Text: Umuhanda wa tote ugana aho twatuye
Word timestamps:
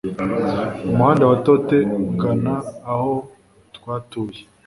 Umuhanda 0.91 1.23
wa 1.29 1.37
tote 1.45 1.77
ugana 2.03 2.53
aho 2.91 3.13
twatuye 3.75 4.41